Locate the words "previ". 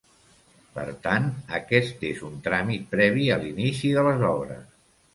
2.97-3.31